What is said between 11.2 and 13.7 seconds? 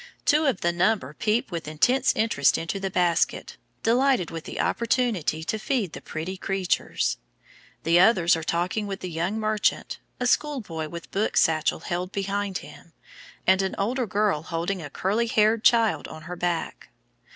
satchel held behind him, and